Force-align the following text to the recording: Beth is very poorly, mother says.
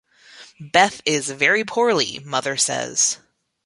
Beth 0.59 0.99
is 1.05 1.29
very 1.29 1.63
poorly, 1.63 2.17
mother 2.25 2.57
says. 2.57 3.19